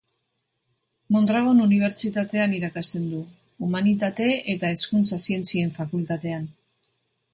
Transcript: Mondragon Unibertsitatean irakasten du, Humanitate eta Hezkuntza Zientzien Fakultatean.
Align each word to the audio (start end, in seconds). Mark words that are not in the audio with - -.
Mondragon 1.15 1.59
Unibertsitatean 1.65 2.55
irakasten 2.59 3.05
du, 3.11 3.19
Humanitate 3.67 4.31
eta 4.57 4.73
Hezkuntza 4.75 5.21
Zientzien 5.27 5.75
Fakultatean. 5.81 6.53